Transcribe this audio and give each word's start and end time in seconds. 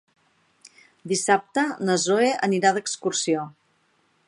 Dissabte 1.11 1.67
na 1.89 1.99
Zoè 2.05 2.33
anirà 2.49 2.75
d'excursió. 2.79 3.45